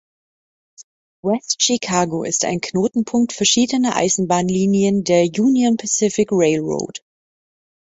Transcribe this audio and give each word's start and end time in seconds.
West 1.21 1.57
Chicago 1.61 2.23
ist 2.23 2.43
ein 2.45 2.59
Knotenpunkt 2.59 3.33
verschiedener 3.33 3.95
Eisenbahnlinien 3.95 5.03
der 5.03 5.25
Union 5.37 5.77
Pacific 5.77 6.29
Railroad. 6.31 7.03